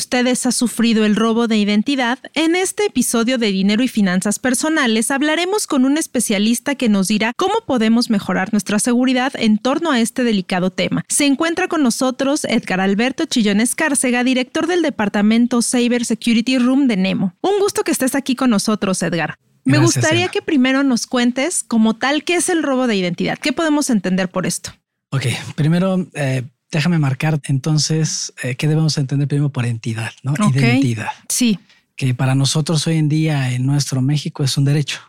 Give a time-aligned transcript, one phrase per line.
[0.00, 2.18] ustedes ha sufrido el robo de identidad?
[2.32, 7.34] En este episodio de Dinero y Finanzas Personales hablaremos con un especialista que nos dirá
[7.36, 11.04] cómo podemos mejorar nuestra seguridad en torno a este delicado tema.
[11.08, 16.96] Se encuentra con nosotros Edgar Alberto Chillón Escárcega, director del departamento Cyber Security Room de
[16.96, 17.34] Nemo.
[17.42, 19.34] Un gusto que estés aquí con nosotros, Edgar.
[19.64, 23.38] Me gustaría que primero nos cuentes como tal qué es el robo de identidad.
[23.38, 24.72] ¿Qué podemos entender por esto?
[25.10, 26.06] Ok, primero...
[26.14, 30.34] Eh déjame marcar entonces eh, qué debemos entender primero por entidad, ¿no?
[30.54, 31.10] Identidad.
[31.28, 31.58] Sí.
[31.96, 35.00] Que para nosotros hoy en día en nuestro México es un derecho.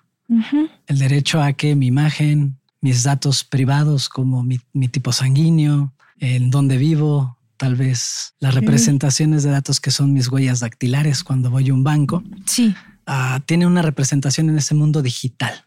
[0.87, 6.77] El derecho a que mi imagen, mis datos privados como mi, tipo sanguíneo, en dónde
[6.77, 11.73] vivo, tal vez las representaciones de datos que son mis huellas dactilares cuando voy a
[11.73, 12.23] un banco.
[12.46, 12.73] Sí.
[13.07, 15.65] Uh, tiene una representación en ese mundo digital.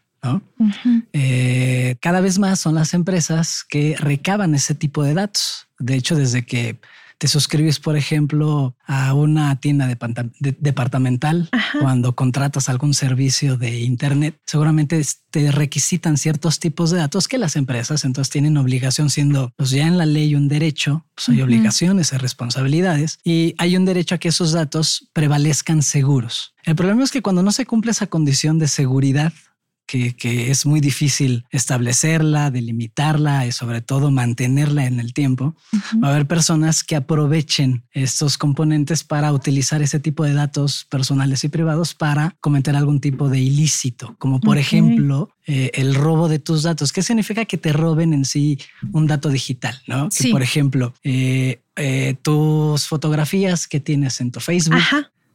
[1.13, 5.64] Eh, cada vez más son las empresas que recaban ese tipo de datos.
[5.79, 6.79] De hecho, desde que
[7.17, 9.87] te suscribes, por ejemplo, a una tienda
[10.39, 17.37] departamental, cuando contratas algún servicio de Internet, seguramente te requisitan ciertos tipos de datos que
[17.37, 21.41] las empresas entonces tienen obligación, siendo pues ya en la ley un derecho, pues hay
[21.41, 26.53] obligaciones, y responsabilidades, y hay un derecho a que esos datos prevalezcan seguros.
[26.63, 29.31] El problema es que cuando no se cumple esa condición de seguridad,
[29.85, 35.55] que, es muy difícil establecerla, delimitarla y sobre todo mantenerla en el tiempo,
[36.03, 41.43] va a haber personas que aprovechen estos componentes para utilizar ese tipo de datos personales
[41.43, 46.39] y privados para cometer algún tipo de ilícito, como por ejemplo eh, el robo de
[46.39, 46.91] tus datos.
[46.91, 48.59] ¿Qué significa que te roben en sí
[48.91, 49.79] un dato digital?
[49.87, 50.09] ¿no?
[50.09, 54.81] Que por ejemplo, eh, eh, tus fotografías que tienes en tu Facebook,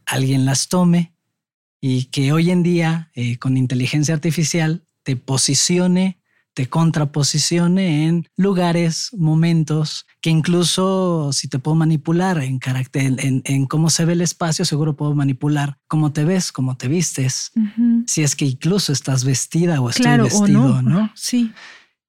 [0.07, 1.13] alguien las tome
[1.81, 6.21] y que hoy en día eh, con inteligencia artificial te posicione,
[6.53, 13.89] te contraposicione en lugares, momentos, que incluso si te puedo manipular en carácter, en, cómo
[13.89, 17.53] se ve el espacio, seguro puedo manipular cómo te ves, cómo te vistes,
[18.07, 21.11] si es que incluso estás vestida o estoy vestido, no.
[21.15, 21.53] Sí.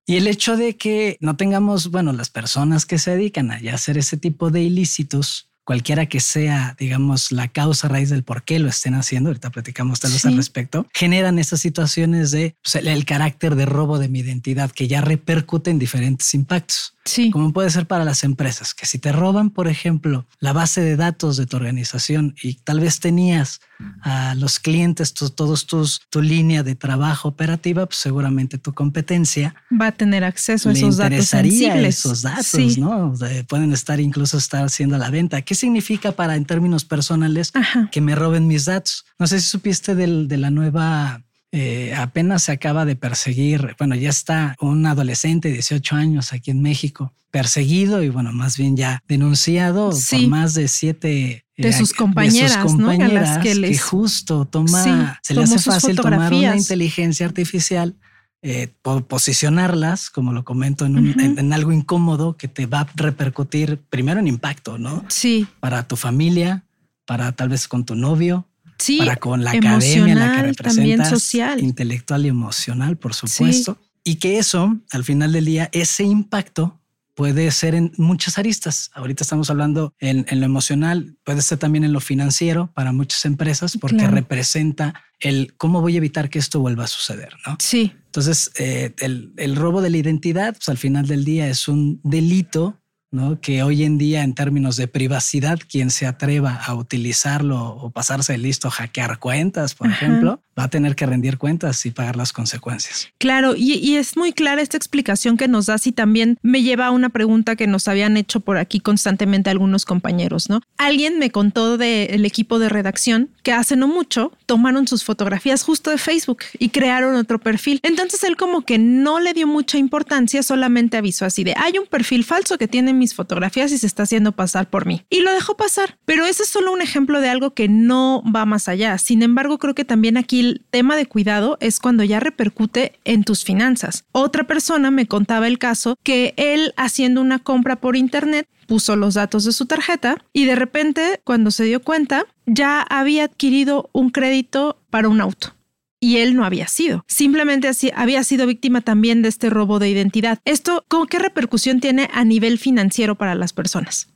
[0.06, 3.98] Y el hecho de que no tengamos, bueno, las personas que se dedican a hacer
[3.98, 8.70] ese tipo de ilícitos, cualquiera que sea, digamos, la causa raíz del por qué lo
[8.70, 13.56] estén haciendo, ahorita platicamos tal vez al respecto, generan esas situaciones de pues, el, carácter
[13.56, 16.96] de robo de mi identidad que ya repercute en diferentes impactos.
[17.06, 17.32] Sí.
[17.32, 20.96] Como puede ser para las empresas, que si te roban, por ejemplo, la base de
[20.96, 23.60] datos de tu organización y tal vez tenías
[24.04, 29.88] a los clientes, todos tus, tu línea de trabajo operativa, pues seguramente tu competencia va
[29.88, 32.00] a tener acceso a esos datos sensibles.
[32.00, 33.14] Esos datos, ¿no?
[33.48, 35.42] pueden estar incluso estar haciendo la venta.
[35.42, 37.52] ¿Qué significa para en términos personales
[37.92, 39.06] que me roben mis datos?
[39.18, 43.96] No sé si supiste del, de la nueva eh, apenas se acaba de perseguir, bueno,
[43.96, 48.78] ya está un adolescente de 18 años aquí en México, perseguido y bueno, más bien
[48.78, 55.34] ya denunciado por más de siete de eh, sus compañeras, compañeras que, justo toma, se
[55.34, 57.96] le hace fácil tomar una inteligencia artificial,
[58.42, 58.70] eh,
[59.08, 64.28] posicionarlas, como lo comento, en, en, algo incómodo que te va a repercutir primero en
[64.28, 65.06] impacto, ¿no?
[65.10, 65.48] Sí.
[65.60, 66.64] Para tu familia,
[67.06, 68.48] para tal vez con tu novio,
[68.81, 71.62] Sí, para con la academia, la que representas, social.
[71.62, 73.78] intelectual y emocional, por supuesto.
[74.03, 76.81] Y que eso, al final del día, ese impacto
[77.14, 78.90] puede ser en muchas aristas.
[78.96, 83.78] Ahorita estamos hablando en, lo emocional, puede ser también en lo financiero para muchas empresas,
[83.80, 87.58] porque representa el cómo voy a evitar que esto vuelva a suceder, ¿no?
[87.59, 87.94] Sí.
[88.08, 92.02] Entonces, eh, el, el, robo de la identidad, pues al final del día es un
[92.03, 92.81] delito
[93.12, 93.40] ¿no?
[93.42, 98.38] Que hoy en día, en términos de privacidad, quien se atreva a utilizarlo o pasarse
[98.38, 103.10] listo, hackear cuentas, por ejemplo, va a tener que rendir cuentas y pagar las consecuencias.
[103.18, 106.92] Claro, y, es muy clara esta explicación que nos das y también me lleva a
[106.92, 110.62] una pregunta que nos habían hecho por aquí constantemente algunos compañeros, ¿no?
[110.78, 115.90] Alguien me contó del equipo de redacción que hace no mucho tomaron sus fotografías justo
[115.90, 117.80] de Facebook y crearon otro perfil.
[117.84, 121.86] Entonces él como que no le dio mucha importancia, solamente avisó así de, hay un
[121.86, 125.06] perfil falso que tiene mis fotografías y se está haciendo pasar por mí.
[125.09, 125.97] Y lo dejó pasar.
[126.06, 128.97] Pero ese es solo un ejemplo de algo que no va más allá.
[128.97, 133.23] Sin embargo, creo que también aquí el tema de cuidado es cuando ya repercute en
[133.23, 134.03] tus finanzas.
[134.11, 139.14] Otra persona me contaba el caso que él haciendo una compra por internet puso los
[139.14, 144.09] datos de su tarjeta y de repente cuando se dio cuenta ya había adquirido un
[144.09, 145.53] crédito para un auto
[145.99, 147.05] y él no había sido.
[147.08, 150.40] Simplemente así había sido víctima también de este robo de identidad.
[150.46, 154.09] ¿Esto con qué repercusión tiene a nivel financiero para las personas?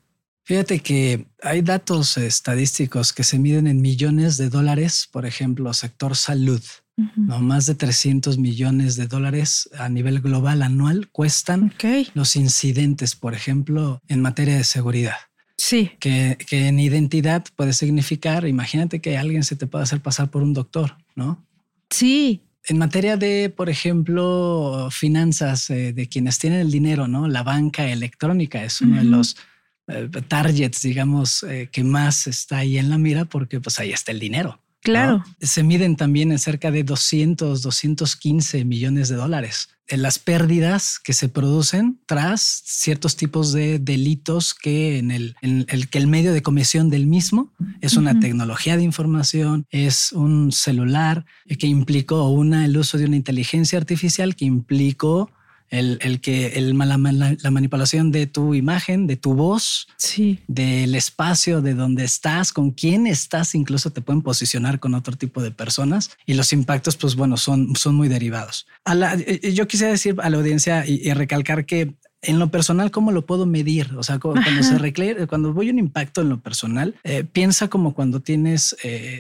[0.46, 6.16] Fíjate que hay datos estadísticos que se miden en millones de dólares, por ejemplo, sector
[6.16, 6.62] salud.
[7.18, 11.74] No más de 300 millones de dólares a nivel global anual cuestan
[12.14, 15.18] los incidentes, por ejemplo, en materia de seguridad.
[15.58, 15.92] Sí.
[16.00, 20.42] Que, que, en identidad puede significar, imagínate que alguien se te puede hacer pasar por
[20.42, 21.44] un doctor, ¿no?
[21.90, 22.44] Sí.
[22.68, 27.28] En materia de, por ejemplo, finanzas, eh, de quienes tienen el dinero, ¿no?
[27.28, 29.36] La banca electrónica es uno de los
[30.28, 34.20] targets, digamos, eh, que más está ahí en la mira porque pues ahí está el
[34.20, 34.60] dinero.
[34.86, 35.24] Claro.
[35.42, 39.70] Se miden también en cerca de 200, 215 millones de dólares.
[39.88, 45.90] En las pérdidas que se producen tras ciertos tipos de delitos que en el, el
[45.90, 51.26] que el medio de comisión del mismo es una tecnología de información, es un celular
[51.60, 55.32] que implicó una, el uso de una inteligencia artificial que implicó
[55.70, 56.98] el, que el, la,
[57.42, 60.40] la, manipulación de tu imagen, de tu voz, sí.
[60.48, 65.42] del espacio, de dónde estás, con quién estás, incluso te pueden posicionar con otro tipo
[65.42, 68.68] de personas y los impactos, pues bueno, son, son muy derivados.
[68.86, 73.12] Eh, eh, yo quisiera decir a la audiencia y, recalcar que en lo personal, ¿cómo
[73.12, 73.94] lo puedo medir?
[73.96, 77.68] O sea, cuando se reclare, cuando voy a un impacto en lo personal, eh, piensa
[77.68, 78.76] como cuando tienes,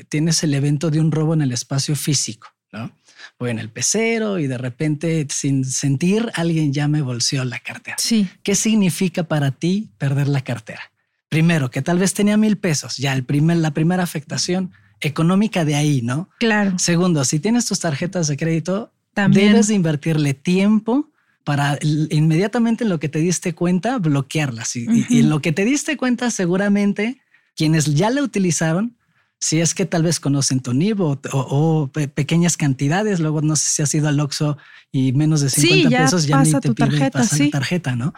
[0.09, 2.91] tienes el evento de un robo en el espacio físico, ¿no?
[3.39, 7.97] Voy en el pecero y de repente, sin sentir, alguien ya me bolseó la cartera.
[7.99, 8.27] Sí.
[8.43, 10.91] ¿Qué significa para ti perder la cartera?
[11.29, 14.71] Primero, que tal vez tenía mil pesos, ya el primer, la primera afectación
[15.01, 16.29] económica de ahí, ¿no?
[16.39, 16.77] Claro.
[16.79, 18.93] Segundo, si tienes tus tarjetas de crédito,
[19.29, 21.09] debes de invertirle tiempo
[21.43, 24.75] para inmediatamente en lo que te diste cuenta, bloquearlas.
[24.75, 27.21] Y, y en lo que te diste cuenta, seguramente
[27.55, 28.94] quienes ya la utilizaron
[29.39, 33.81] si es que tal vez conocen tu NIB o, pequeñas cantidades, luego no sé si
[33.81, 34.57] has ido al Oxxo
[34.91, 37.49] y menos de 50 pesos ya ni te pide tarjeta, sí.
[37.49, 38.13] tarjeta, ¿no?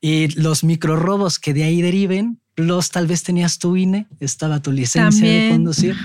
[0.00, 4.60] Y los micro robos que de ahí deriven, los tal vez tenías tu INE, estaba
[4.60, 5.96] tu licencia de conducir.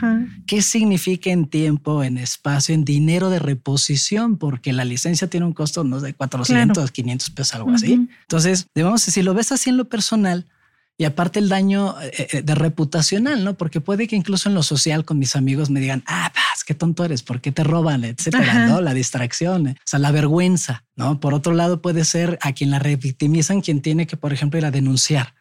[0.48, 4.38] ¿Qué significa en tiempo, en espacio, en dinero de reposición?
[4.38, 8.08] Porque la licencia tiene un costo no de 400, 500 pesos, algo así.
[8.22, 10.48] Entonces, debemos, si lo ves así en lo personal,
[11.00, 13.54] y aparte el daño eh, eh, de reputacional, ¿no?
[13.56, 16.74] Porque puede que incluso en lo social con mis amigos me digan, ah, pues, qué
[16.74, 18.04] tonto eres, ¿por qué te roban?
[18.04, 18.82] Etcétera, ¿no?
[18.82, 21.22] La distracción, o sea, la vergüenza, ¿no?
[21.22, 24.66] Por otro lado puede ser a quien la revictimizan quien tiene que, por ejemplo, ir
[24.66, 25.36] a denunciar,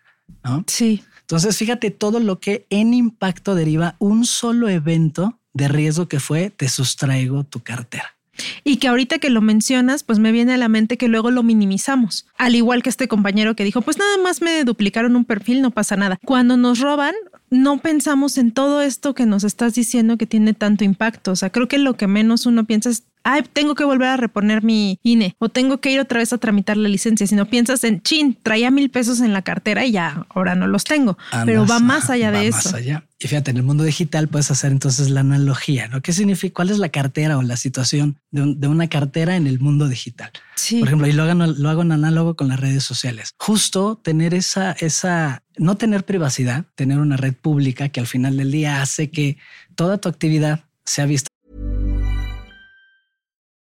[0.44, 0.62] ¿no?
[0.68, 1.02] Sí.
[1.22, 6.50] Entonces, fíjate todo lo que en impacto deriva un solo evento de riesgo que fue
[6.50, 8.17] te sustraigo tu cartera.
[8.64, 11.42] Y que ahorita que lo mencionas, pues me viene a la mente que luego lo
[11.42, 12.26] minimizamos.
[12.36, 15.70] Al igual que este compañero que dijo, pues nada más me duplicaron un perfil, no
[15.70, 16.18] pasa nada.
[16.24, 17.14] Cuando nos roban,
[17.50, 21.32] no pensamos en todo esto que nos estás diciendo que tiene tanto impacto.
[21.32, 24.16] O sea, creo que lo que menos uno piensa es ay, tengo que volver a
[24.16, 27.84] reponer mi INE o tengo que ir otra vez a tramitar la licencia, sino piensas
[27.84, 31.66] en, chin, traía mil pesos en la cartera y ya, ahora no los tengo, pero
[31.66, 32.70] va más allá de eso.
[32.70, 33.04] Más allá.
[33.20, 36.00] Y fíjate, en el mundo digital puedes hacer entonces la analogía, ¿no?
[36.00, 36.54] ¿Qué significa?
[36.54, 40.30] ¿Cuál es la cartera o la situación de, una cartera en el mundo digital?
[40.54, 40.78] Sí.
[40.78, 43.34] Por ejemplo, y lo hago, lo hago en análogo con las redes sociales.
[43.38, 48.52] Justo tener esa, esa, no tener privacidad, tener una red pública que al final del
[48.52, 49.36] día hace que
[49.74, 51.28] toda tu actividad sea vista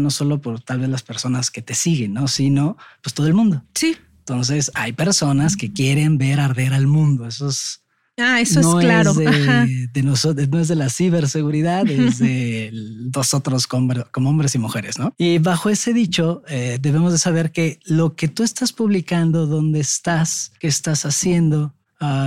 [0.00, 2.28] no solo por tal vez las personas que te siguen, ¿no?
[2.28, 3.62] sino pues todo el mundo.
[3.74, 3.96] Sí.
[4.20, 7.26] Entonces hay personas que quieren ver arder al mundo.
[7.26, 7.84] Eso es
[8.16, 9.12] Ah, eso es claro.
[9.12, 12.70] de, nosotros, no es de la ciberseguridad, es de
[13.14, 15.12] nosotros como, hombres y mujeres, ¿no?
[15.18, 19.80] Y bajo ese dicho, eh, debemos de saber que lo que tú estás publicando, dónde
[19.80, 21.74] estás, qué estás haciendo,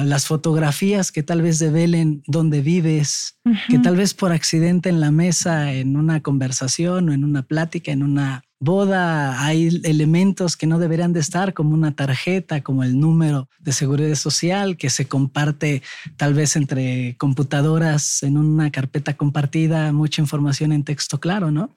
[0.05, 3.37] las fotografías que tal vez develen dónde vives,
[3.69, 7.91] que tal vez por accidente en la mesa, en una conversación o en una plática,
[7.91, 12.99] en una boda, hay elementos que no deberían de estar, como una tarjeta, como el
[12.99, 15.83] número de seguridad social que se comparte
[16.17, 21.69] tal vez entre computadoras en una carpeta compartida, mucha información en texto claro, ¿no?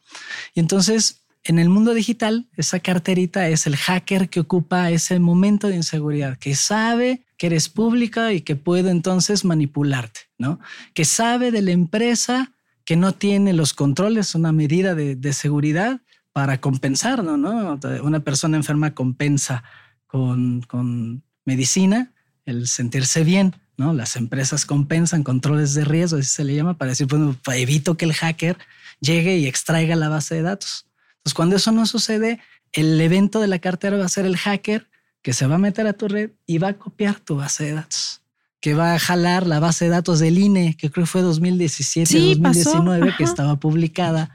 [0.54, 5.68] Y entonces en el mundo digital, esa carterita es el hacker que ocupa ese momento
[5.68, 10.60] de inseguridad, que sabe que eres pública y que puede entonces manipularte, ¿no?
[10.92, 12.52] Que sabe de la empresa
[12.84, 17.78] que no tiene los controles, una medida de, seguridad para compensar, ¿no?
[18.02, 19.64] Una persona enferma compensa
[20.06, 22.12] con, con medicina,
[22.44, 23.94] el sentirse bien, ¿no?
[23.94, 28.04] Las empresas compensan controles de riesgo, así se le llama, para decir, bueno, evito que
[28.04, 28.58] el hacker
[29.00, 30.89] llegue y extraiga la base de datos.
[31.20, 32.40] Entonces, cuando eso no sucede,
[32.72, 34.88] el evento de la cartera va a ser el hacker
[35.22, 37.72] que se va a meter a tu red y va a copiar tu base de
[37.72, 38.22] datos,
[38.60, 42.18] que va a jalar la base de datos del INE, que creo que fue 2017,
[42.18, 44.34] 2019, que estaba publicada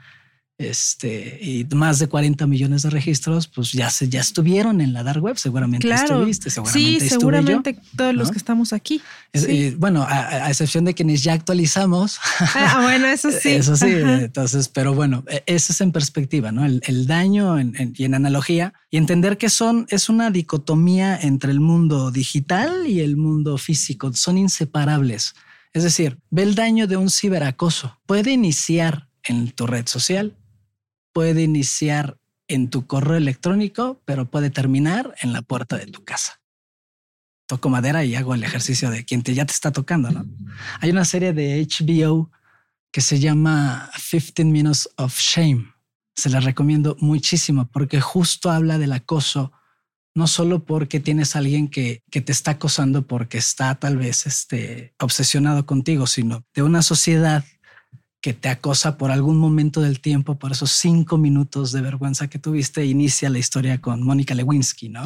[0.58, 5.02] este, y más de 40 millones de registros, pues ya se, ya estuvieron en la
[5.02, 6.14] dark web, seguramente claro.
[6.14, 9.02] estuviste, seguramente Sí, seguramente todos los que estamos aquí.
[9.76, 12.18] bueno, a, excepción de quienes ya actualizamos.
[12.54, 13.48] Ah, bueno, eso sí.
[13.50, 16.64] eso sí, entonces, pero bueno, e, eso es en perspectiva, ¿no?
[16.64, 22.10] El, daño y en analogía y entender que son, es una dicotomía entre el mundo
[22.10, 25.34] digital y el mundo físico, son inseparables.
[25.74, 27.98] Es decir, ve el daño de un ciberacoso.
[28.06, 30.34] Puede iniciar en tu red social,
[31.16, 36.42] puede iniciar en tu correo electrónico, pero puede terminar en la puerta de tu casa.
[37.46, 40.10] Toco madera y hago el ejercicio de quien te, ya te está tocando.
[40.10, 40.26] ¿no?
[40.78, 42.30] Hay una serie de HBO
[42.92, 45.72] que se llama 15 Minutes of Shame.
[46.14, 49.52] Se la recomiendo muchísimo porque justo habla del acoso,
[50.14, 54.26] no solo porque tienes a alguien que, que te está acosando porque está tal vez
[54.26, 57.42] este, obsesionado contigo, sino de una sociedad
[58.26, 62.40] que te acosa por algún momento del tiempo, por esos cinco minutos de vergüenza que
[62.40, 65.04] tuviste, inicia la historia con Mónica Lewinsky, ¿no?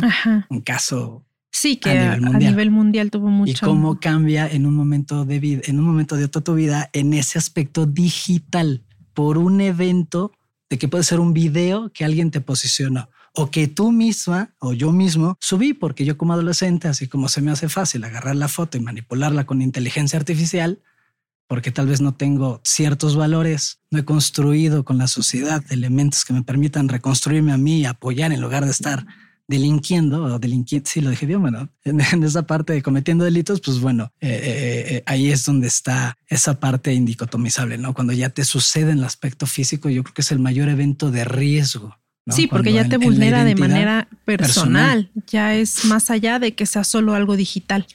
[0.49, 1.23] Un caso
[1.53, 3.11] Sí, que a nivel, mundial.
[3.11, 3.53] tuvo mucho.
[3.53, 6.89] Y cómo cambia en un momento de vida, en un momento de toda tu vida,
[6.95, 10.33] en ese aspecto digital, por un evento
[10.71, 14.73] de que puede ser un video que alguien te posicionó o que tú misma o
[14.73, 18.49] yo mismo subí, porque yo como adolescente, así como se me hace fácil agarrar la
[18.49, 20.81] foto y manipularla con inteligencia artificial,
[21.51, 26.33] porque tal vez no tengo ciertos valores, no he construido con la sociedad elementos que
[26.33, 29.05] me permitan reconstruirme a mí y apoyar en lugar de estar
[29.49, 33.81] delinquiendo o delinquiendo, sí lo dije bien, bueno, en, esa parte de cometiendo delitos, pues
[33.81, 37.95] bueno, eh, eh, eh, ahí es donde está esa parte indicotomizable, ¿no?
[37.95, 41.11] Cuando ya te sucede en el aspecto físico, yo creo que es el mayor evento
[41.11, 41.99] de riesgo.
[42.29, 46.85] Sí, porque ya te vulnera de manera personal, ya es más allá de que sea
[46.85, 47.89] solo algo digital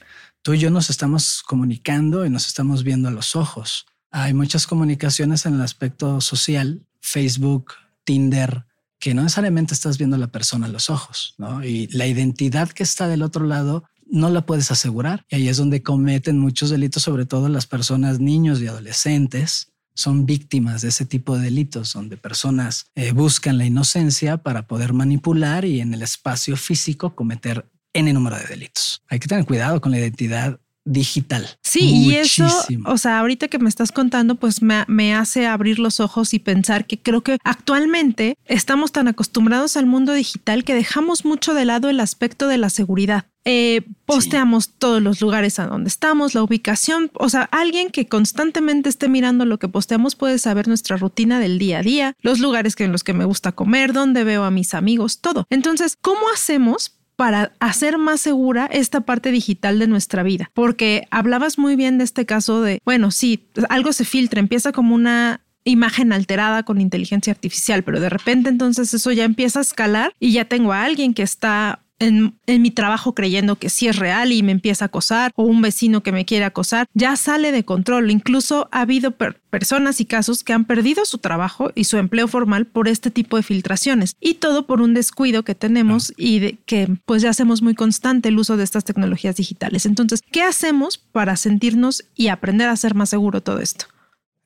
[0.46, 3.84] tú y yo nos estamos comunicando y nos estamos viendo a los ojos.
[4.12, 7.72] Hay muchas comunicaciones en el aspecto social, Facebook,
[8.04, 8.64] Tinder,
[9.00, 11.64] que no necesariamente estás viendo a la persona a los ojos, ¿no?
[11.64, 15.26] Y la identidad que está del otro lado no la puedes asegurar.
[15.28, 20.26] Y ahí es donde cometen muchos delitos, sobre todo las personas, niños y adolescentes, son
[20.26, 25.64] víctimas de ese tipo de delitos, donde personas eh, buscan la inocencia para poder manipular
[25.64, 29.02] y en el espacio físico cometer N número de delitos.
[29.08, 31.48] Hay que tener cuidado con la identidad digital.
[31.62, 32.46] Sí, y eso,
[32.86, 36.86] o sea, ahorita que me estás contando, pues me, hace abrir los ojos y pensar
[36.86, 41.90] que creo que actualmente estamos tan acostumbrados al mundo digital que dejamos mucho de lado
[41.90, 43.26] el aspecto de la seguridad.
[43.44, 48.88] Eh, posteamos todos los lugares a donde estamos, la ubicación, o sea, alguien que constantemente
[48.88, 52.74] esté mirando lo que posteamos puede saber nuestra rutina del día a día, los lugares
[52.78, 55.46] en los que me gusta comer, dónde veo a mis amigos, todo.
[55.48, 60.50] Entonces, ¿cómo hacemos para hacer más segura esta parte digital de nuestra vida.
[60.54, 64.94] Porque hablabas muy bien de este caso de, bueno, sí, algo se filtra, empieza como
[64.94, 70.12] una imagen alterada con inteligencia artificial, pero de repente entonces eso ya empieza a escalar
[70.20, 74.32] y ya tengo a alguien que está en, mi trabajo creyendo que sí es real
[74.32, 77.64] y me empieza a acosar o un vecino que me quiere acosar, ya sale de
[77.64, 78.10] control.
[78.10, 82.66] Incluso ha habido personas y casos que han perdido su trabajo y su empleo formal
[82.66, 86.88] por este tipo de filtraciones y todo por un descuido que tenemos y de que
[87.04, 89.86] pues ya hacemos muy constante el uso de estas tecnologías digitales.
[89.86, 93.86] Entonces, ¿qué hacemos para sentirnos y aprender a ser más seguro todo esto?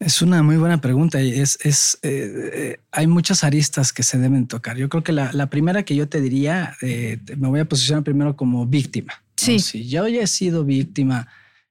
[0.01, 4.17] Es una muy buena pregunta y es, es eh, eh, hay muchas aristas que se
[4.17, 4.79] deben tocar.
[4.79, 8.35] Yo creo que la, primera que yo te diría, eh, me voy a posicionar primero
[8.35, 9.23] como víctima.
[9.37, 9.59] Sí.
[9.59, 11.29] Si yo ya he sido víctima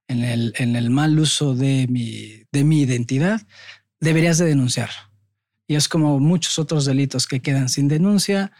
[0.07, 3.41] en el, en el mal uso de mi, de mi identidad,
[3.99, 4.91] deberías de denunciar.
[5.67, 8.51] Y es como muchos otros delitos que quedan sin denuncia.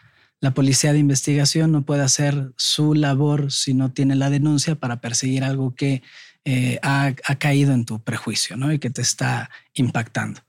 [0.42, 5.00] La policía de investigación no puede hacer su labor si no tiene la denuncia para
[5.00, 6.02] perseguir algo que
[6.46, 8.72] eh, ha, caído en tu prejuicio ¿no?
[8.72, 10.42] y que te está impactando.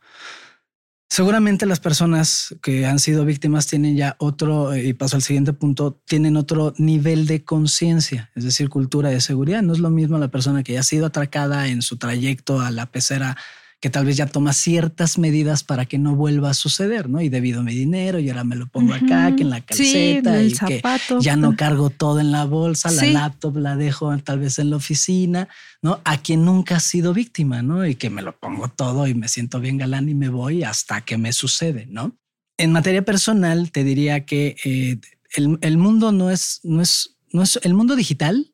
[1.08, 6.00] Seguramente las personas que han sido víctimas tienen ya otro, y paso al siguiente punto,
[6.06, 9.62] tienen otro nivel de conciencia, es decir, cultura de seguridad.
[9.62, 12.70] No es lo mismo la persona que ya ha sido atracada en su trayecto a
[12.70, 13.36] la pecera
[13.80, 17.22] que tal vez ya toma ciertas medidas para que no vuelva a suceder, ¿no?
[17.22, 20.42] Y debido a mi dinero y ahora me lo pongo acá, que en la calceta
[20.42, 20.82] y que
[21.20, 24.76] ya no cargo todo en la bolsa, la laptop la dejo tal vez en la
[24.76, 25.48] oficina,
[25.80, 26.00] ¿no?
[26.04, 27.86] A quien nunca ha sido víctima, ¿no?
[27.86, 31.00] Y que me lo pongo todo y me siento bien galán y me voy hasta
[31.00, 32.16] que me sucede, ¿no?
[32.58, 34.98] En materia personal, te diría que eh,
[35.34, 38.52] el, el, mundo no es, no es no es el mundo digital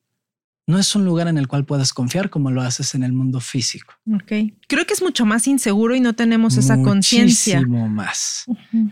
[0.67, 3.41] no es un lugar en el cual puedas confiar como lo haces en el mundo
[3.41, 3.95] físico.
[4.13, 4.33] Ok.
[4.67, 7.61] Creo que es mucho más inseguro y no tenemos esa conciencia.
[7.61, 8.47] Muchísimo más.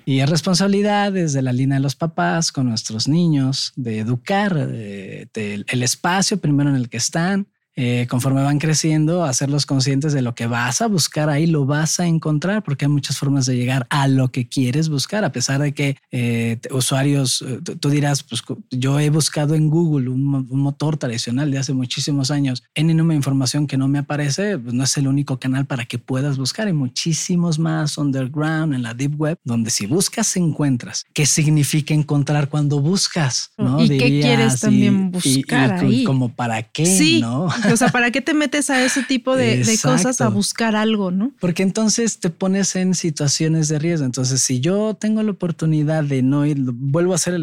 [0.07, 5.83] Y es responsabilidad desde la línea de los papás con nuestros niños de educar el
[5.83, 10.47] espacio primero en el que están, eh, conforme van creciendo, hacerlos conscientes de lo que
[10.47, 14.09] vas a buscar ahí, lo vas a encontrar, porque hay muchas formas de llegar a
[14.09, 19.01] lo que quieres buscar, a pesar de que eh, usuarios, eh, tú dirás, pues yo
[19.01, 20.25] he buscado en Google un,
[20.65, 24.85] motor tradicional de hace muchísimos años, en número información que no me aparece, pues no
[24.85, 26.67] es el único canal para que puedas buscar.
[26.67, 31.05] Hay muchísimos más underground en la deep web, donde si buscas encuentras.
[31.13, 33.51] ¿Qué significa encontrar cuando buscas?
[33.59, 33.83] ¿no?
[33.83, 37.21] ¿Y qué quieres también buscar y, como para qué, sí.
[37.21, 37.49] ¿no?
[37.73, 41.33] O sea, ¿para qué te metes a ese tipo de, cosas a buscar algo, no?
[41.41, 44.07] Porque entonces te pones en situaciones de riesgo.
[44.07, 47.41] Entonces, si yo tengo la oportunidad de no ir, vuelvo a hacer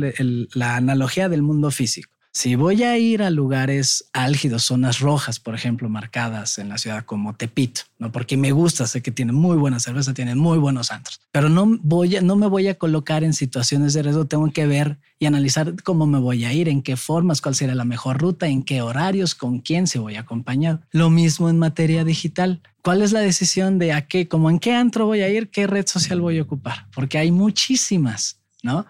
[0.53, 2.11] la analogía del mundo físico.
[2.33, 7.03] Si voy a ir a lugares álgidos, zonas rojas, por ejemplo, marcadas en la ciudad
[7.03, 10.91] como Tepito, no porque me gusta, sé que tiene muy buena cerveza, tienen muy buenos
[10.91, 14.25] antros, pero no voy no me voy a colocar en situaciones de riesgo.
[14.25, 17.75] Tengo que ver y analizar cómo me voy a ir, en qué formas, cuál será
[17.75, 20.81] la mejor ruta, en qué horarios, con quién se voy a acompañar.
[20.91, 22.61] Lo mismo en materia digital.
[22.81, 25.67] ¿Cuál es la decisión de a qué, como en qué antro voy a ir, qué
[25.67, 26.87] red social voy a ocupar?
[26.93, 28.40] Porque hay muchísimas.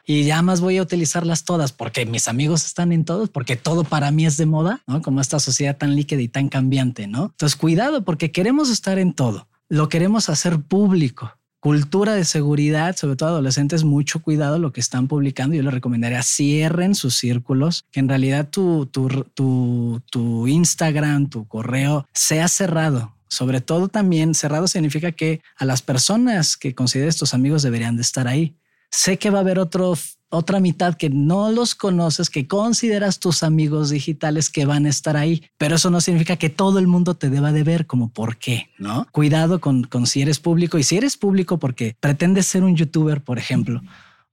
[0.05, 3.83] Y ya más voy a utilizarlas todas porque mis amigos están en todos, porque todo
[3.83, 4.81] para mí es de moda.
[5.03, 7.25] Como esta sociedad tan líquida y tan cambiante, ¿no?
[7.25, 11.33] Entonces, cuidado porque queremos estar en todo, lo queremos hacer público.
[11.59, 15.55] Cultura de seguridad, sobre todo adolescentes, mucho cuidado lo que están publicando.
[15.55, 22.47] Yo les recomendaría cierren sus círculos, que en realidad tu, tu Instagram, tu correo sea
[22.47, 27.95] cerrado, sobre todo también cerrado significa que a las personas que consideres tus amigos deberían
[27.95, 28.57] de estar ahí
[28.91, 29.93] sé que va a haber otro,
[30.29, 35.17] otra mitad que no los conoces, que consideras tus amigos digitales que van a estar
[35.17, 38.37] ahí, pero eso no significa que todo el mundo te deba de ver como por
[38.37, 39.07] qué, ¿no?
[39.11, 43.23] Cuidado con, con si eres público y si eres público porque pretendes ser un youtuber,
[43.23, 43.81] por ejemplo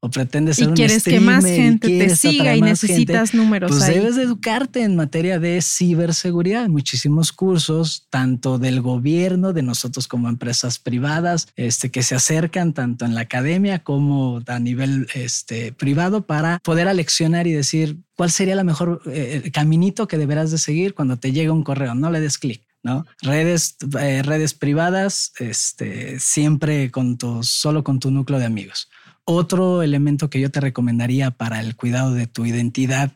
[0.00, 4.16] o pretendes ser y quieres que más gente te siga y necesitas números pues debes
[4.16, 11.48] educarte en materia de ciberseguridad muchísimos cursos tanto del gobierno de nosotros como empresas privadas
[11.56, 16.86] este que se acercan tanto en la academia como a nivel este privado para poder
[16.86, 21.32] aleccionar y decir cuál sería la mejor eh, caminito que deberás de seguir cuando te
[21.32, 23.04] llega un correo no le des clic ¿no?
[23.22, 28.88] Redes, eh, redes privadas, este, siempre con tu, solo con tu núcleo de amigos.
[29.30, 33.12] Otro elemento que yo te recomendaría para el cuidado de tu identidad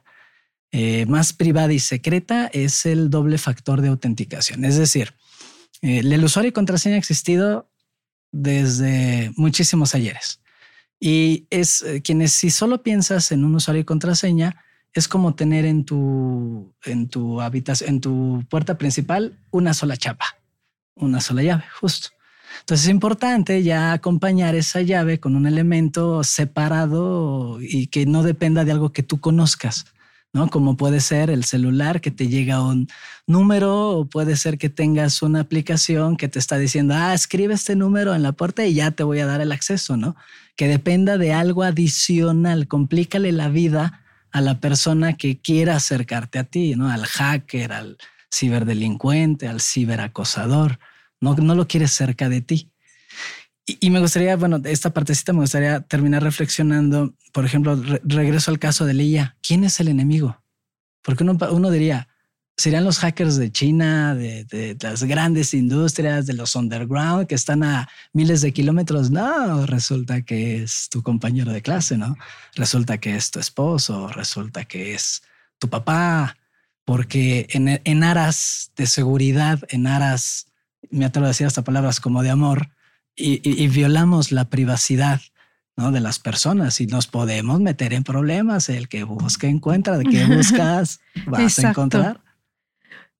[0.71, 4.67] eh, más privada y secreta es el doble factor de autenticación.
[4.67, 5.15] Es decir,
[5.81, 7.71] eh, el usuario y contraseña ha existido
[8.31, 10.43] desde muchísimos ayeres.
[11.01, 15.65] Y es eh, quienes, si solo piensas en un usuario y contraseña, es como tener
[15.65, 20.27] en tu, en tu habitación, en tu puerta principal, una sola chapa,
[20.95, 22.11] una sola llave, justo.
[22.61, 28.65] Entonces es importante ya acompañar esa llave con un elemento separado y que no dependa
[28.65, 29.87] de algo que tú conozcas.
[30.33, 30.49] ¿no?
[30.49, 32.89] Como puede ser el celular que te llega un
[33.27, 37.77] número o puede ser que tengas una aplicación que te está diciendo, ah, escribe este
[37.77, 40.17] número en la puerta y ya te voy a dar el acceso, ¿no?
[40.57, 46.45] Que dependa de algo adicional, complícale la vida a la persona que quiera acercarte a
[46.45, 46.89] ti, ¿no?
[46.89, 47.99] Al hacker, al
[48.33, 50.79] ciberdelincuente, al ciberacosador
[51.23, 52.71] no, no lo quieres cerca de ti.
[53.65, 58.85] Y, me gustaría, bueno, esta partecita me gustaría terminar reflexionando, por ejemplo, regreso al caso
[58.85, 59.37] de Leia.
[59.41, 60.43] ¿Quién es el enemigo?
[61.01, 62.09] Porque uno, uno diría,
[62.57, 67.89] serían los hackers de China, de, las grandes industrias, de los underground que están a
[68.13, 69.13] miles de kilómetros.
[69.13, 72.17] No, resulta que es tu compañero de clase, ¿no?
[72.57, 75.23] Resulta que es tu esposo, resulta que es
[75.61, 76.37] tu papá,
[76.85, 80.47] porque en aras de seguridad, en aras
[80.93, 82.71] me atrevo a decir hasta palabras como de amor,
[83.15, 85.21] y, violamos la privacidad
[85.77, 85.93] ¿no?
[85.93, 88.69] de las personas y nos podemos meter en problemas.
[88.69, 92.22] El que busca encuentra, de qué buscas vas a encontrar.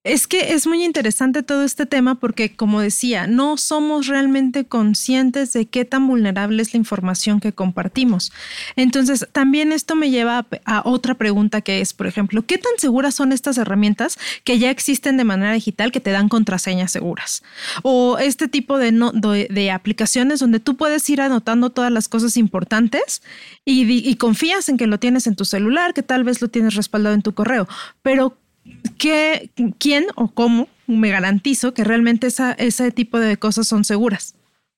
[0.03, 5.53] Es que es muy interesante todo este tema porque, como decía, no somos realmente conscientes
[5.53, 8.33] de qué tan vulnerable es la información que compartimos.
[8.75, 13.15] Entonces, también esto me lleva a, otra pregunta que es, por ejemplo, ¿qué tan seguras
[13.15, 17.41] son estas herramientas que ya existen de manera digital que te dan contraseñas seguras?
[17.81, 18.91] O este tipo de,
[19.49, 23.21] de, aplicaciones donde tú puedes ir anotando todas las cosas importantes
[23.63, 26.75] y, y confías en que lo tienes en tu celular, que tal vez lo tienes
[26.75, 27.69] respaldado en tu correo,
[28.01, 28.37] pero
[28.97, 29.49] ¿qué,
[29.79, 34.35] ¿quién o cómo me garantizo que realmente esa, ese tipo de cosas son seguras?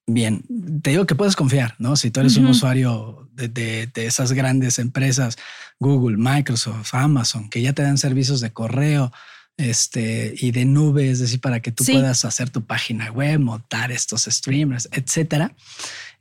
[0.08, 0.44] Bien,
[0.84, 1.96] te digo que puedes confiar, ¿no?
[1.96, 5.38] Si tú eres un usuario de, esas grandes empresas,
[5.80, 9.12] Google, Microsoft, Amazon, que ya te dan servicios de correo
[9.58, 13.92] este, y de nube, es decir, para que tú puedas hacer tu página web, montar
[13.92, 15.56] estos streamers, etcétera.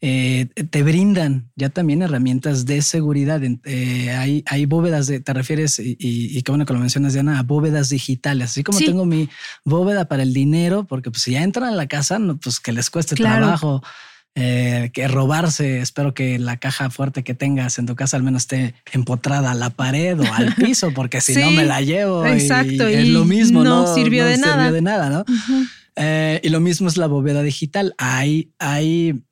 [0.01, 3.41] Eh, te brindan ya también herramientas de seguridad.
[3.43, 7.39] Eh, hay, hay, bóvedas de, te refieres, y, y, qué bueno que lo mencionas, Diana,
[7.39, 8.51] a bóvedas digitales.
[8.51, 9.29] Así como tengo mi
[9.65, 12.91] bóveda para el dinero, porque pues si ya entran a la casa, pues que les
[12.91, 13.83] cueste trabajo.
[14.37, 15.79] Eh, que robarse.
[15.79, 19.55] Espero que la caja fuerte que tengas en tu casa al menos esté empotrada a
[19.55, 22.27] la pared o al piso, porque si no me la llevo.
[22.27, 22.91] Exacto.
[22.91, 23.63] Y, es lo mismo.
[23.63, 24.73] No, sirvió de nada.
[24.73, 25.25] de nada, ¿no?
[26.43, 27.95] y lo mismo es la bóveda digital.
[27.97, 29.23] Hay, hay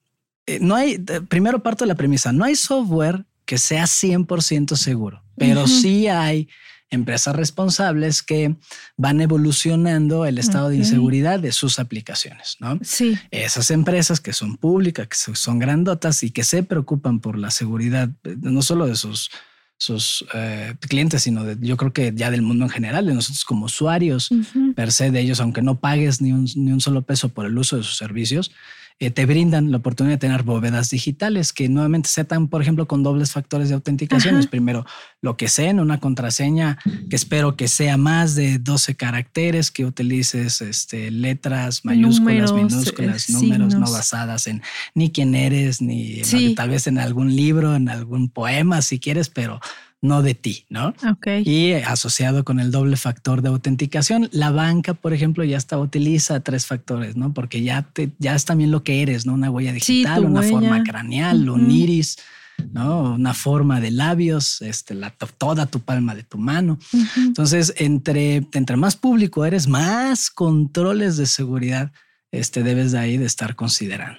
[0.60, 5.66] no hay, primero parto de la premisa, no hay software que sea 100% seguro, pero
[5.66, 6.48] sí hay
[6.92, 8.54] empresas responsables que
[8.96, 12.78] van evolucionando el estado de inseguridad de sus aplicaciones, ¿no?
[12.82, 13.18] Sí.
[13.30, 18.10] Esas empresas que son públicas, que son grandotas y que se preocupan por la seguridad,
[18.24, 19.30] eh, no solo de sus,
[19.78, 23.44] sus eh, clientes, sino de, yo creo que ya del mundo en general, de nosotros
[23.44, 24.28] como usuarios
[24.76, 27.56] per se de ellos, aunque no pagues ni un, ni un solo peso por el
[27.56, 28.52] uso de sus servicios,
[28.98, 33.02] eh, te brindan la oportunidad de tener bóvedas digitales que nuevamente setan, por ejemplo, con
[33.02, 34.42] dobles factores de autenticación.
[34.50, 34.86] Primero,
[35.20, 36.78] lo que sea en una contraseña,
[37.08, 43.74] que espero que sea más de 12 caracteres, que utilices este, letras mayúsculas, minúsculas, números
[43.74, 44.62] no basadas en
[44.94, 46.22] ni quién eres, ni
[46.54, 49.60] tal vez en algún libro, en algún poema, si quieres, pero
[50.02, 50.88] no de ti, ¿no?
[51.08, 51.28] Ok.
[51.44, 56.40] Y asociado con el doble factor de autenticación, la banca, por ejemplo, ya está utiliza
[56.40, 57.32] tres factores, ¿no?
[57.32, 59.34] Porque ya te, ya es también lo que eres, ¿no?
[59.34, 62.18] Una huella digital, una forma craneal, un iris,
[62.72, 63.14] ¿no?
[63.14, 66.80] Una forma de labios, este, la, toda tu palma de tu mano.
[67.16, 71.92] Entonces, entre, entre más público eres, más controles de seguridad
[72.32, 74.18] este, debes de ahí de estar considerando.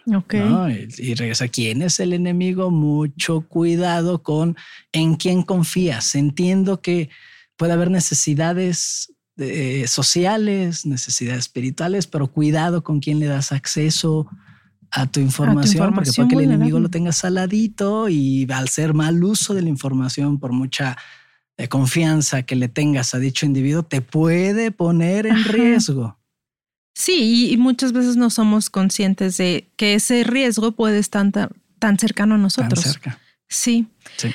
[0.69, 2.69] Y, regresa, ¿quién es el enemigo?
[2.69, 4.56] Mucho cuidado con
[4.91, 6.13] en quién confías.
[6.13, 7.10] Entiendo que
[7.58, 14.28] puede haber necesidades eh, sociales, necesidades espirituales, pero cuidado con quién le das acceso
[14.91, 19.23] a tu información, porque puede que el enemigo lo tenga saladito y al ser mal
[19.23, 20.97] uso de la información por mucha
[21.58, 26.19] eh, confianza que le tengas a dicho individuo, te puede poner en riesgo.
[26.94, 31.30] Sí, y, muchas veces no somos conscientes de que ese riesgo puede estar
[31.80, 32.84] tan, cercano a nosotros.
[32.84, 33.20] Tan cerca.
[33.48, 33.88] Sí.
[34.18, 34.34] sí.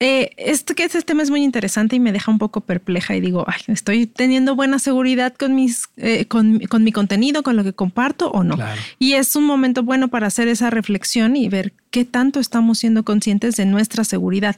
[0.00, 3.20] Eh, este, que este tema es muy interesante y me deja un poco perpleja y
[3.20, 7.72] digo, Ay, estoy teniendo buena seguridad con mis, eh, con, mi contenido, con lo que
[7.72, 8.56] comparto o no.
[9.00, 13.04] Y es un momento bueno para hacer esa reflexión y ver qué tanto estamos siendo
[13.04, 14.56] conscientes de nuestra seguridad.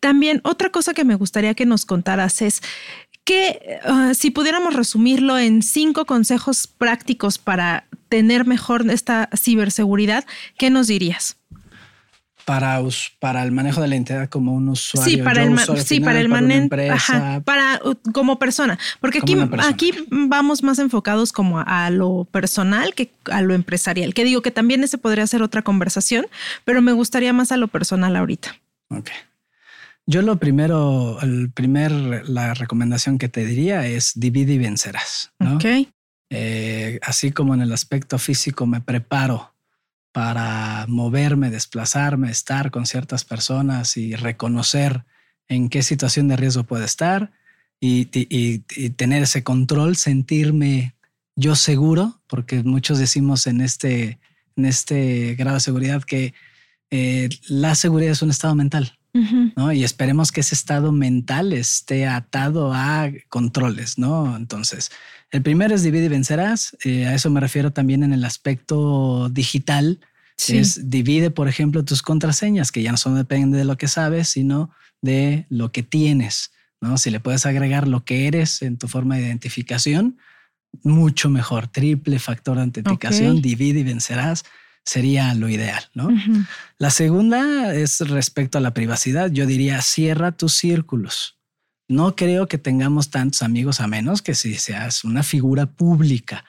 [0.00, 2.60] También otra cosa que me gustaría que nos contaras es
[3.30, 10.24] que ah, si pudiéramos resumirlo en cinco consejos prácticos para tener mejor esta ciberseguridad,
[10.58, 11.36] ¿qué nos dirías?
[12.44, 12.80] Para,
[13.20, 15.18] para el manejo de la identidad como un usuario.
[15.18, 16.70] Sí, para el, sí, para el manejo.
[17.44, 17.80] Para
[18.12, 18.80] como persona.
[18.98, 24.12] Porque aquí, aquí vamos más enfocados como a, lo personal que a lo empresarial.
[24.12, 26.26] Que digo que también ese podría ser otra conversación,
[26.64, 28.56] pero me gustaría más a lo personal ahorita.
[28.88, 29.10] Ok.
[30.10, 31.92] Yo lo primero, el primer,
[32.28, 35.30] la recomendación que te diría es divide y vencerás.
[35.38, 35.60] ¿no?
[36.30, 39.54] Eh, así como en el aspecto físico me preparo
[40.10, 45.04] para moverme, desplazarme, estar con ciertas personas y reconocer
[45.46, 47.30] en qué situación de riesgo puede estar
[47.78, 48.06] y,
[48.96, 50.96] tener ese control, sentirme
[51.36, 54.18] yo seguro, porque muchos decimos en este,
[54.56, 56.34] en este grado de seguridad que
[56.90, 58.98] eh, la seguridad es un estado mental.
[59.12, 59.72] ¿No?
[59.72, 64.36] Y esperemos que ese estado mental esté atado a controles, ¿no?
[64.36, 64.90] Entonces,
[65.30, 66.76] el primero es divide y vencerás.
[66.84, 70.00] Eh, a eso me refiero también en el aspecto digital.
[70.48, 74.28] Es divide, por ejemplo, tus contraseñas, que ya no son depende de lo que sabes,
[74.28, 74.70] sino
[75.02, 76.96] de lo que tienes, ¿no?
[76.96, 80.16] Si le puedes agregar lo que eres en tu forma de identificación,
[80.82, 81.68] mucho mejor.
[81.68, 84.44] Triple factor de autenticación, divide y vencerás
[84.84, 86.08] sería lo ideal, ¿no?
[86.78, 89.30] La segunda es respecto a la privacidad.
[89.30, 91.36] Yo diría, cierra tus círculos.
[91.88, 96.44] No creo que tengamos tantos amigos a menos que si seas una figura pública,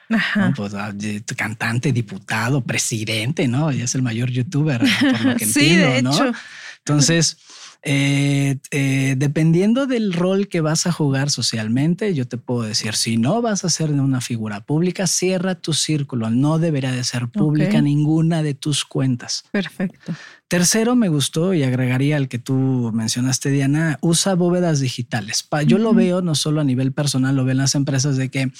[0.54, 0.94] pues, ah,
[1.36, 3.72] cantante, diputado, presidente, ¿no?
[3.72, 6.32] Y es el mayor youtuber, por lo que sí, entiendo, ¿no?
[6.78, 7.38] Entonces,
[7.84, 13.16] eh, eh, dependiendo del rol que vas a jugar socialmente, yo te puedo decir, si
[13.16, 16.30] no vas a ser una figura pública, cierra tu círculo.
[16.30, 19.44] No debería de ser pública ninguna de tus cuentas.
[19.50, 20.12] Perfecto.
[20.52, 25.48] Tercero, me gustó y agregaría al que tú mencionaste, Diana, usa bóvedas digitales.
[25.66, 28.52] Yo lo veo no solo a nivel personal, lo veo en las empresas de que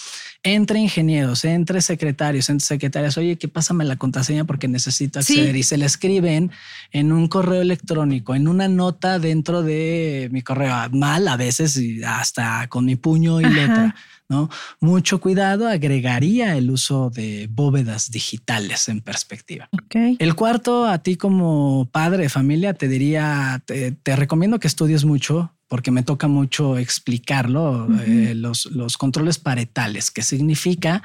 [0.42, 5.64] entre ingenieros, entre secretarios, entre secretarias, oye, que pásame la contraseña porque necesito acceder y
[5.64, 6.50] se le escriben
[6.92, 12.02] en un correo electrónico, en una nota dentro de mi correo, mal a veces y
[12.04, 13.94] hasta con mi puño y letra.
[14.28, 14.48] ¿No?
[14.80, 19.68] Mucho cuidado agregaría el uso de bóvedas digitales en perspectiva.
[19.94, 25.52] El cuarto, a ti como padre de familia, te diría, te, recomiendo que estudies mucho
[25.68, 31.02] porque me toca mucho explicarlo, eh, los, los, controles paretales, que significa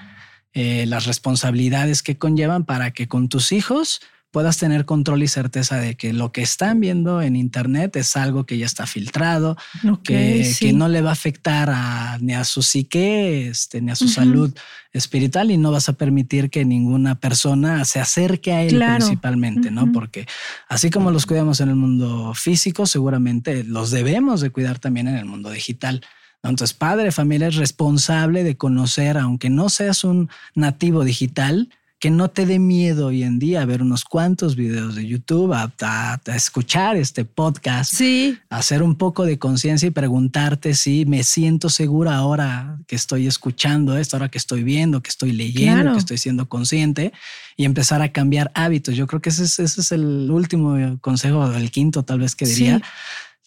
[0.53, 5.77] eh, las responsabilidades que conllevan para que con tus hijos puedas tener control y certeza
[5.77, 9.57] de que lo que están viendo en Internet es algo que ya está filtrado,
[10.03, 14.07] que, no le va a afectar a, ni a su psique, este, ni a su
[14.07, 14.53] salud
[14.91, 19.91] espiritual y no vas a permitir que ninguna persona se acerque a él principalmente, ¿no?
[19.91, 20.27] Porque
[20.67, 25.15] así como los cuidamos en el mundo físico, seguramente los debemos de cuidar también en
[25.15, 26.01] el mundo digital.
[26.43, 32.29] Entonces, padre, familia es responsable de conocer, aunque no seas un nativo digital, que no
[32.29, 37.25] te dé miedo hoy en día ver unos cuantos videos de YouTube, a, escuchar este
[37.25, 38.38] podcast, sí.
[38.49, 43.97] hacer un poco de conciencia y preguntarte si me siento segura ahora que estoy escuchando
[43.97, 47.13] esto, ahora que estoy viendo, que estoy leyendo, que estoy siendo consciente
[47.55, 48.95] y empezar a cambiar hábitos.
[48.95, 52.45] Yo creo que ese es, ese es el último consejo, el quinto tal vez que
[52.45, 52.79] diría.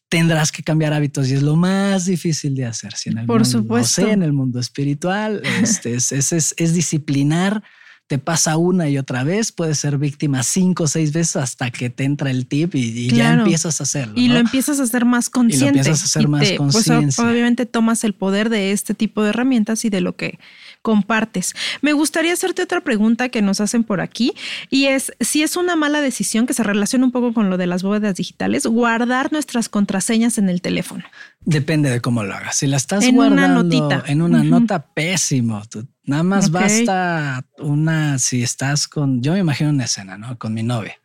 [0.08, 2.94] tendrás que cambiar hábitos y es lo más difícil de hacer.
[2.96, 4.08] Si en el Por mundo, supuesto.
[4.08, 7.62] en el mundo espiritual, este, es, es, es, disciplinar
[8.10, 11.90] te pasa una y otra vez, puedes ser víctima cinco o seis veces hasta que
[11.90, 14.14] te entra el tip y, ya empiezas a hacerlo.
[14.16, 15.66] Y lo empiezas a hacer más consciente.
[15.66, 17.22] Y lo empiezas a hacer más pues, consciente.
[17.22, 20.40] obviamente tomas el poder de este tipo de herramientas y de lo que
[20.82, 21.54] compartes.
[21.82, 24.32] Me gustaría hacerte otra pregunta que nos hacen por aquí
[24.70, 27.68] y es si es una mala decisión que se relaciona un poco con lo de
[27.68, 31.04] las bóvedas digitales, guardar nuestras contraseñas en el teléfono.
[31.42, 32.56] Depende de cómo lo hagas.
[32.56, 35.62] Si la estás guardando en una nota pésimo,
[36.04, 40.36] Nada más basta una, si estás con, yo me imagino una escena, ¿no?
[40.38, 41.00] Con mi novia,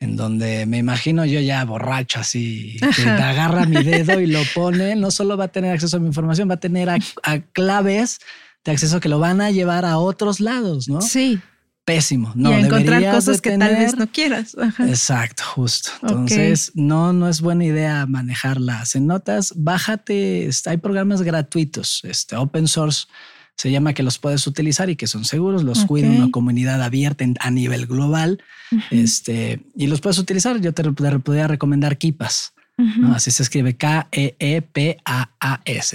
[0.00, 4.96] en donde me imagino yo ya borracho así, que agarra mi dedo y lo pone,
[4.96, 6.98] no solo va a tener acceso a mi información, va a tener a,
[7.52, 8.18] claves
[8.64, 11.00] de acceso que lo van a llevar a otros lados, ¿no?
[11.00, 11.40] Sí.
[11.84, 12.32] Pésimo.
[12.36, 14.56] No, y encontrar cosas que tal vez no quieras.
[14.78, 15.90] Exacto, justo.
[16.02, 19.52] Entonces, no, no es buena idea manejarlas en notas.
[19.56, 23.06] Bájate, hay programas gratuitos, este open source
[23.56, 27.24] se llama que los puedes utilizar y que son seguros, los cuida una comunidad abierta
[27.38, 28.42] a nivel global
[28.90, 30.60] este, y los puedes utilizar.
[30.60, 32.54] Yo te, podría recomendar Keepas.
[33.14, 34.40] Así se escribe K-E-E-P-A-A-S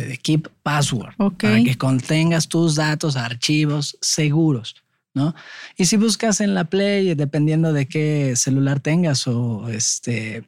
[0.06, 4.76] de Keep Password para que contengas tus datos, archivos seguros.
[5.18, 5.36] ¿No?
[5.76, 10.48] Y si buscas en la Play, dependiendo de qué celular tengas o este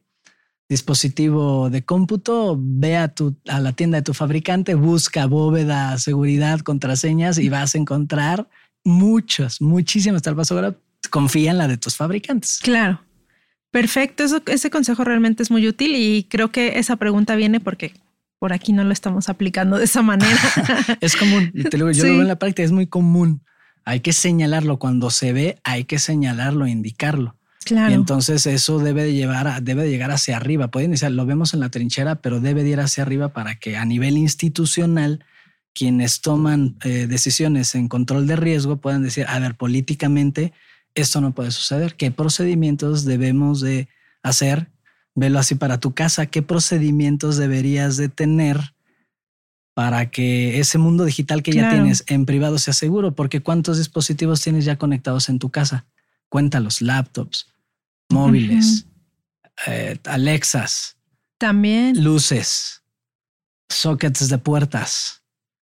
[0.69, 6.59] dispositivo de cómputo, ve a, tu, a la tienda de tu fabricante, busca bóveda, seguridad,
[6.59, 8.47] contraseñas y vas a encontrar
[8.85, 10.21] muchas, muchísimas.
[10.21, 10.77] Tal paso ahora
[11.09, 12.59] confía en la de tus fabricantes.
[12.61, 13.01] Claro.
[13.71, 14.23] Perfecto.
[14.23, 17.93] Eso, ese consejo realmente es muy útil y creo que esa pregunta viene porque
[18.39, 20.39] por aquí no lo estamos aplicando de esa manera.
[21.01, 21.51] es común.
[21.51, 23.43] Te lo, yo lo veo en la práctica, es muy común.
[23.89, 27.35] Hay que señalarlo cuando se ve, hay que señalarlo, indicarlo.
[27.65, 27.91] Claro.
[27.91, 30.69] Y entonces eso debe de llevar a, debe de llegar hacia arriba.
[30.69, 33.77] Pueden decir, lo vemos en la trinchera, pero debe de ir hacia arriba para que
[33.77, 35.25] a nivel institucional
[35.73, 40.53] quienes toman eh, decisiones en control de riesgo puedan decir, a ver, políticamente
[40.93, 41.95] esto no puede suceder.
[41.95, 43.87] ¿Qué procedimientos debemos de
[44.21, 44.69] hacer?
[45.15, 46.27] Velo así para tu casa.
[46.27, 48.75] ¿Qué procedimientos deberías de tener
[49.79, 53.15] para que ese mundo digital que ya tienes en privado sea seguro?
[53.15, 55.85] Porque ¿cuántos dispositivos tienes ya conectados en tu casa?
[56.27, 57.47] Cuéntalos, laptops,
[58.09, 58.87] móviles,
[59.67, 60.97] eh, Alexas.
[61.37, 62.03] También.
[62.03, 62.83] Luces,
[63.69, 65.21] sockets de puertas.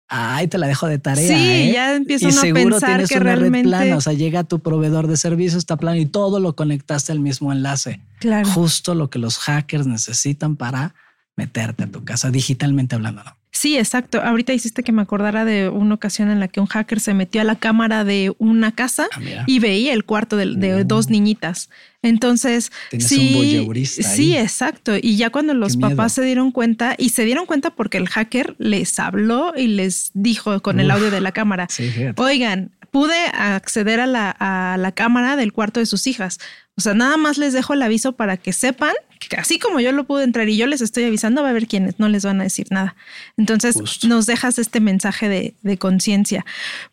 [0.09, 1.29] Ahí te la dejo de tarea.
[1.29, 1.73] Sí, ¿eh?
[1.73, 3.59] ya empiezo a pensar que realmente...
[3.59, 3.96] red plana.
[3.96, 7.53] O sea, llega tu proveedor de servicio, está plano y todo lo conectaste al mismo
[7.53, 8.01] enlace.
[8.18, 8.49] Claro.
[8.49, 10.96] Justo lo que los hackers necesitan para
[11.36, 13.22] meterte a tu casa, digitalmente hablando.
[13.52, 14.22] Sí, exacto.
[14.22, 17.40] Ahorita hiciste que me acordara de una ocasión en la que un hacker se metió
[17.40, 21.68] a la cámara de una casa ah, y veía el cuarto de, dos niñitas.
[22.00, 24.92] Entonces, sí, sí, exacto.
[24.96, 28.54] Y ya cuando los papás se dieron cuenta y se dieron cuenta porque el hacker
[28.58, 31.66] les habló y les dijo con el audio de la cámara,
[32.16, 36.38] oigan, pude acceder a la, a la cámara del cuarto de sus hijas.
[36.76, 38.94] O sea, nada más les dejo el aviso para que sepan
[39.29, 41.66] que así como yo lo pude entrar y yo les estoy avisando, va a haber
[41.66, 42.96] quienes no les van a decir nada.
[43.37, 45.29] Entonces nos dejas este mensaje
[45.62, 46.44] de, conciencia.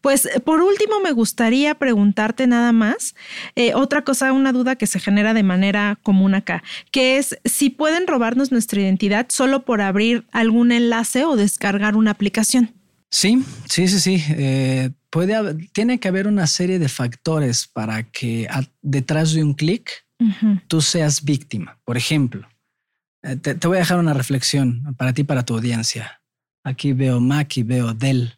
[0.02, 3.16] Pues por último, me gustaría preguntarte nada más
[3.56, 7.70] eh, otra cosa, una duda que se genera de manera común acá, que es si
[7.70, 12.74] pueden robarnos nuestra identidad solo por abrir algún enlace o descargar una aplicación.
[13.10, 14.24] Sí, sí, sí, sí.
[14.30, 18.48] Eh, puede, tiene que haber una serie de factores para que
[18.84, 20.06] detrás de un clic
[20.68, 21.80] tú seas víctima.
[21.86, 22.48] Por ejemplo,
[23.24, 26.22] eh, te, voy a dejar una reflexión para ti, para tu audiencia.
[26.64, 28.38] Aquí veo Mac y veo Dell.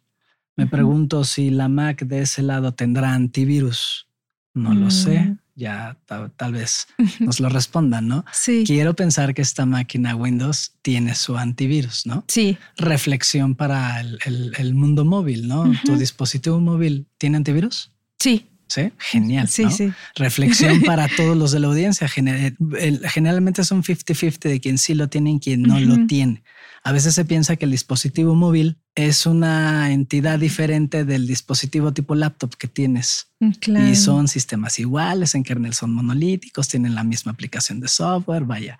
[0.56, 4.08] Me pregunto si la Mac de ese lado tendrá antivirus.
[4.54, 5.36] No lo sé.
[5.60, 6.88] Ya tal, vez
[7.20, 8.24] nos lo respondan, ¿no?
[8.32, 8.64] Sí.
[8.66, 12.24] Quiero pensar que esta máquina Windows tiene su antivirus, ¿no?
[12.28, 12.56] Sí.
[12.78, 15.70] Reflexión para el, mundo móvil, ¿no?
[15.84, 17.92] ¿Tu dispositivo móvil tiene antivirus?
[18.18, 18.49] Sí.
[18.70, 19.48] Sí, genial.
[19.48, 19.92] Sí, sí.
[20.14, 22.08] Reflexión para todos los de la audiencia.
[22.08, 26.44] Generalmente son 50-50 de quien sí lo tiene y quien no lo tiene.
[26.82, 32.14] A veces se piensa que el dispositivo móvil es una entidad diferente del dispositivo tipo
[32.14, 33.26] laptop que tienes.
[33.40, 38.44] Mm, y son sistemas iguales, en kernel son monolíticos, tienen la misma aplicación de software,
[38.44, 38.78] vaya.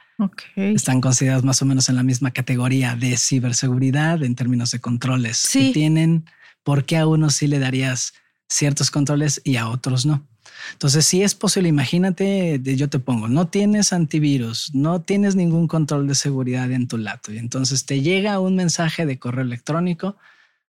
[0.55, 5.49] Están considerados más o menos en la misma categoría de ciberseguridad en términos de controles
[5.53, 6.27] que tienen.
[6.63, 8.15] ¿Por qué a uno sí le darías
[8.51, 10.27] ciertos controles y a otros no.
[10.73, 16.07] Entonces, si es posible, imagínate, yo te pongo, no tienes antivirus, no tienes ningún control
[16.07, 20.17] de seguridad en tu laptop y entonces te llega un mensaje de correo electrónico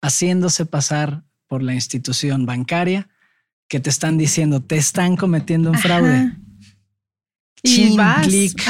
[0.03, 3.09] haciéndose pasar por la institución bancaria
[3.69, 6.33] que te están diciendo, te están cometiendo un fraude.
[7.63, 8.27] Y vas.
[8.27, 8.63] clic.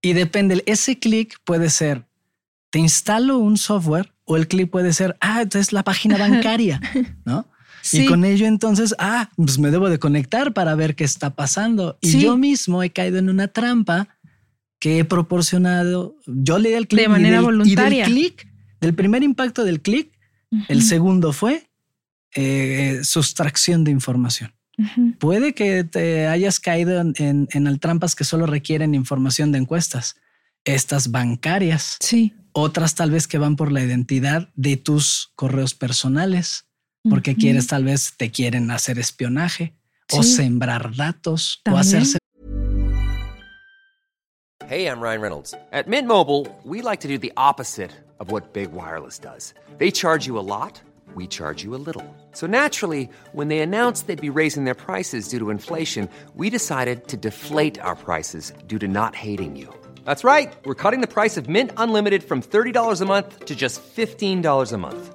[0.00, 2.06] Y depende, ese clic puede ser,
[2.70, 6.80] te instalo un software o el clic puede ser, ah, entonces la página bancaria,
[7.24, 7.46] ¿no?
[7.92, 11.98] Y con ello entonces, ah, pues me debo de conectar para ver qué está pasando.
[12.00, 14.08] Y yo mismo he caído en una trampa
[14.78, 16.16] que he proporcionado.
[16.26, 18.06] Yo le di el clic de manera voluntaria.
[18.06, 18.48] Y del clic,
[18.80, 20.12] del primer impacto del clic,
[20.68, 21.68] el segundo fue
[22.34, 24.52] eh, sustracción de información.
[25.18, 30.16] Puede que te hayas caído en, en, trampas que solo requieren información de encuestas.
[30.64, 31.96] Estas bancarias.
[32.00, 32.34] Sí.
[32.52, 36.67] Otras tal vez que van por la identidad de tus correos personales
[37.08, 39.74] porque quieres tal vez te quieren hacer espionaje
[40.12, 42.18] o sembrar datos o hacerse
[44.68, 45.54] Hey, I'm Ryan Reynolds.
[45.72, 49.54] At Mint Mobile, we like to do the opposite of what Big Wireless does.
[49.78, 50.78] They charge you a lot,
[51.14, 52.04] we charge you a little.
[52.32, 57.08] So naturally, when they announced they'd be raising their prices due to inflation, we decided
[57.08, 59.72] to deflate our prices due to not hating you.
[60.04, 60.52] That's right.
[60.66, 64.76] We're cutting the price of Mint Unlimited from $30 a month to just $15 a
[64.76, 65.14] month.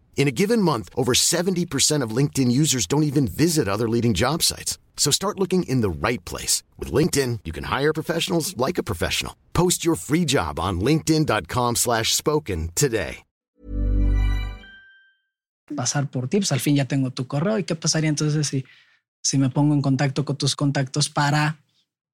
[0.15, 4.43] In a given month, over 70% of LinkedIn users don't even visit other leading job
[4.43, 4.77] sites.
[4.95, 6.61] So start looking in the right place.
[6.77, 9.33] With LinkedIn, you can hire professionals like a professional.
[9.53, 13.23] Post your free job on linkedin.com slash spoken today.
[15.75, 17.57] Pasar por tips, pues, al fin ya tengo tu correo.
[17.57, 18.65] ¿Y qué pasaría entonces si,
[19.23, 21.57] si me pongo en contacto con tus contactos para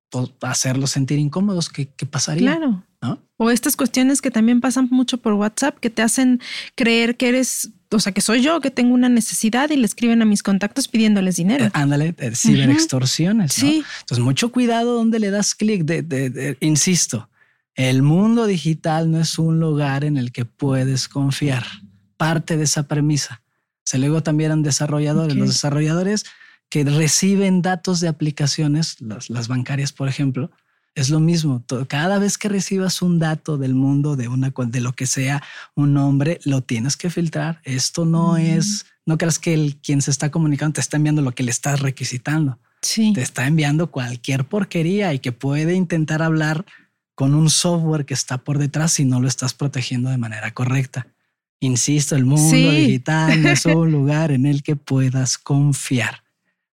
[0.09, 1.69] pues, hacerlos sentir incómodos?
[1.69, 2.55] ¿Qué, qué pasaría?
[2.55, 2.83] Claro.
[3.01, 3.19] ¿No?
[3.37, 6.41] O estas cuestiones que también pasan mucho por WhatsApp, que te hacen
[6.75, 10.21] creer que eres, o sea, que soy yo, que tengo una necesidad y le escriben
[10.21, 11.65] a mis contactos pidiéndoles dinero.
[11.65, 13.53] Eh, ándale, eh, ciberextorsiones.
[13.53, 13.83] Sí.
[14.01, 15.83] Entonces, mucho cuidado donde le das clic.
[15.83, 17.29] De, insisto,
[17.75, 21.65] el mundo digital no es un lugar en el que puedes confiar.
[22.17, 23.41] Parte de esa premisa.
[23.83, 25.35] Se luego también eran desarrolladores.
[25.35, 26.25] Los desarrolladores
[26.69, 30.51] que reciben datos de aplicaciones, las, las bancarias, por ejemplo,
[30.97, 31.63] es lo mismo.
[31.87, 35.43] Cada vez que recibas un dato del mundo, de una de lo que sea,
[35.75, 37.61] un nombre, lo tienes que filtrar.
[37.63, 41.33] Esto no es, no creas que el quien se está comunicando te está enviando lo
[41.33, 42.57] que le estás requisitando.
[42.81, 43.13] Sí.
[43.13, 46.65] Te está enviando cualquier porquería y que puede intentar hablar
[47.13, 51.05] con un software que está por detrás si no lo estás protegiendo de manera correcta.
[51.59, 56.23] Insisto, el mundo digital no es un lugar en el que puedas confiar.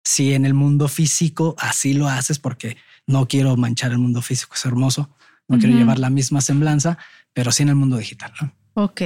[0.03, 4.53] Si en el mundo físico así lo haces porque no quiero manchar el mundo físico,
[4.55, 5.09] es hermoso,
[5.47, 6.97] no quiero llevar la misma semblanza,
[7.33, 8.31] pero sí en el mundo digital.
[8.41, 8.51] ¿no?
[8.73, 9.01] Ok,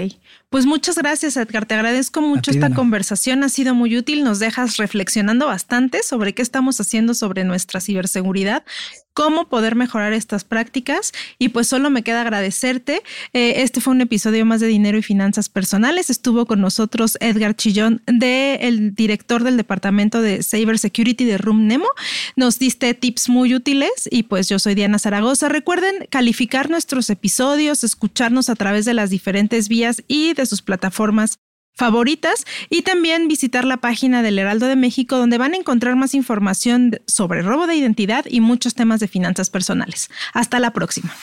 [0.51, 4.75] pues muchas gracias Edgar, te agradezco mucho esta conversación, ha sido muy útil, nos dejas
[4.75, 8.65] reflexionando bastante sobre qué estamos haciendo sobre nuestra ciberseguridad,
[9.13, 11.11] cómo poder mejorar estas prácticas.
[11.37, 13.01] Y pues solo me queda agradecerte.
[13.33, 17.55] Eh, este fue un episodio más de Dinero y Finanzas Personales, estuvo con nosotros Edgar
[17.55, 21.87] Chillón, de el director del Departamento de Cyber Security de Room Nemo,
[22.35, 25.49] nos diste tips muy útiles y pues yo soy Diana Zaragoza.
[25.49, 31.39] Recuerden calificar nuestros episodios, escucharnos a través de las diferentes vías y de sus plataformas
[31.73, 36.13] favoritas y también visitar la página del Heraldo de México donde van a encontrar más
[36.13, 40.09] información sobre robo de identidad y muchos temas de finanzas personales.
[40.33, 41.13] Hasta la próxima.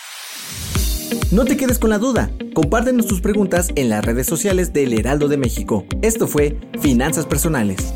[1.30, 2.30] No te quedes con la duda.
[2.54, 5.86] Compártenos tus preguntas en las redes sociales del Heraldo de México.
[6.02, 7.92] Esto fue Finanzas Personales.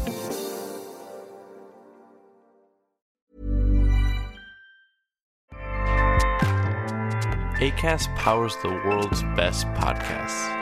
[7.60, 10.61] ACAST powers the world's best podcasts.